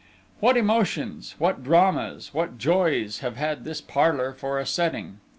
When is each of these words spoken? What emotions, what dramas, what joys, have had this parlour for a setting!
What 0.39 0.57
emotions, 0.57 1.35
what 1.37 1.63
dramas, 1.63 2.33
what 2.33 2.57
joys, 2.57 3.19
have 3.19 3.35
had 3.37 3.65
this 3.65 3.81
parlour 3.81 4.33
for 4.33 4.57
a 4.57 4.65
setting! 4.65 5.19